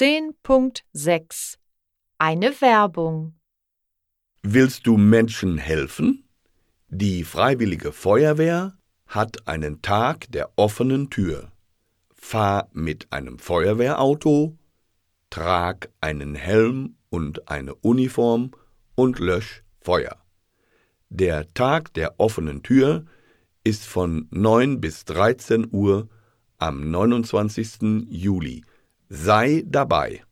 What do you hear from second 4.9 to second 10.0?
Menschen helfen? Die Freiwillige Feuerwehr hat einen